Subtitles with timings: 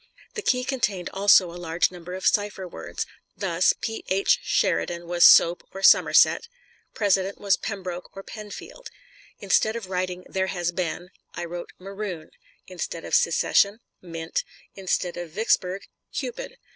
[0.33, 3.05] The key contained also a large number of cipher words.
[3.37, 4.03] Thus, P.
[4.07, 4.39] H.
[4.41, 6.47] Sheridan was "soap" or "Somerset";
[6.95, 8.89] President was "Pembroke" or "Penfield."
[9.41, 12.31] Instead of writing "there has been," I wrote "maroon";
[12.65, 14.43] instead of secession, "mint";
[14.73, 16.57] instead of Vicksburg, "Cupid."